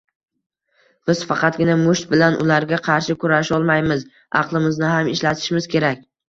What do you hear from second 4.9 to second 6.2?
ham ishlatishimiz kerak